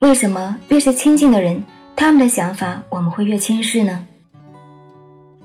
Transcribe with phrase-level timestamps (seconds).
[0.00, 1.64] 为什么越是亲近的人，
[1.96, 4.06] 他们的想法我们会越轻视呢？《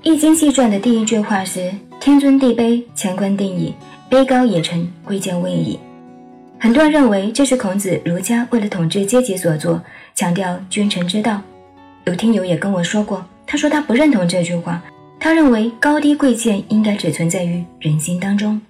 [0.02, 3.72] 易经》系传的第一句话是“天尊地卑，乾坤定矣；
[4.10, 5.78] 卑高也臣，贵贱位矣。”
[6.60, 9.80] 很多人认为这是孔子儒家为了统治阶级所做，
[10.14, 11.40] 强调君臣之道。
[12.04, 14.82] 有听友也跟我说过，他说他不认同这句话，
[15.18, 18.60] 他认为高低贵贱应该只存在于人心当中。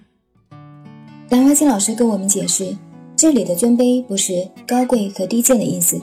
[1.30, 2.77] 兰花清老师跟我们解释，
[3.23, 6.02] 这里的尊卑不是高贵和低贱的意思，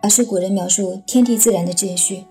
[0.00, 2.22] 而是古人描述天地自然的秩序。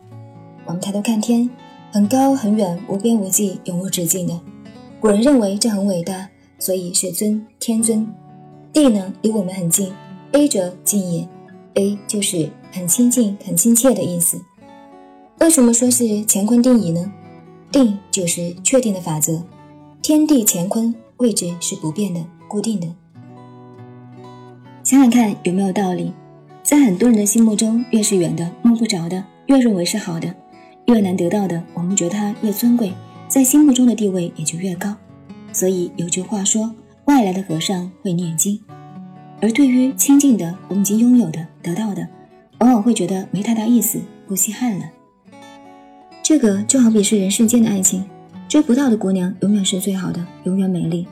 [0.66, 1.50] 我们抬头看天，
[1.92, 4.40] 很高很远，无边无际，永无止境的。
[5.02, 8.08] 古人认为这很伟大，所以是尊天尊。
[8.72, 9.92] 地呢，离我们很近，
[10.32, 11.28] 卑者近也，
[11.76, 14.42] 卑就是很亲近、很亲切的意思。
[15.42, 17.12] 为什么说是乾坤定矣呢？
[17.70, 19.44] 定就是确定的法则，
[20.02, 22.88] 天地乾坤位置是不变的、固定的。
[24.92, 26.12] 想想看有没有道理？
[26.64, 30.28] 在很多人的心目中，越是远的、摸不着的，越认为是好的；
[30.88, 32.92] 越难得到的，我们觉得它越尊贵，
[33.30, 34.94] 在心目中的地位也就越高。
[35.54, 36.76] 所以有句话说。
[37.06, 38.60] 外来的和尚会念经，
[39.42, 42.06] 而对于亲近的、我们已经拥有的、得到的，
[42.60, 44.86] 往往会觉得没太大意思，不稀罕了。
[46.22, 48.06] 这个就好比是人世间的爱情，
[48.50, 51.08] 追不到的姑娘永远是最好的，永远美丽。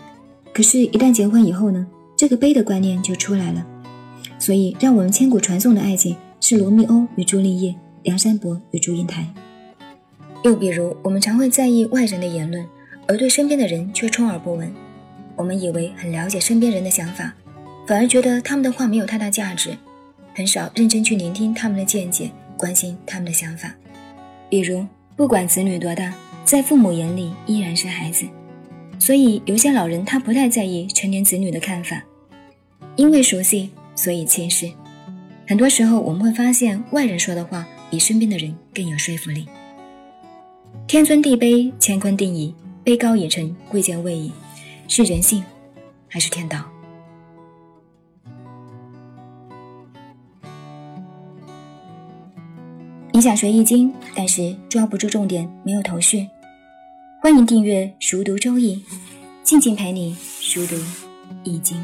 [0.53, 1.87] 可是，一旦结婚以后呢？
[2.19, 3.65] 这个悲的观念就出来了。
[4.37, 9.25] 所以，让我们千古传颂的爱情是罗密欧与朱丽叶，梁山伯与祝英台。
[10.43, 12.67] 又比如，我们常会在意外人的言论，
[13.07, 14.69] 而对身边的人却充耳不闻。
[15.37, 17.33] 我们以为很了解身边人的想法，
[17.87, 19.77] 反而觉得他们的话没有太大价值，
[20.35, 23.73] 很少认真去聆听他们的见解，关心他们的想法。
[24.49, 28.25] 比如，不管子女多大，在父母眼里依然是孩子，
[28.99, 32.03] 所以有些老人他不太在意成年子女的看法，
[32.99, 34.69] 因为熟悉，所以轻视。
[35.47, 39.47] 很多时候，我们会发现外人说的话比身边的人更有说服力。
[40.85, 42.53] 天尊地卑，乾坤定矣；
[42.83, 44.33] 卑高也臣，贵贱位矣。
[44.89, 45.41] 是人性，
[46.09, 46.65] 还是天道？
[53.13, 56.27] 你想学易经，但是抓不住重点，没有头绪。
[57.21, 58.75] 欢迎订阅《熟读周易》，
[59.41, 60.75] 静静陪你熟读
[61.45, 61.81] 易经。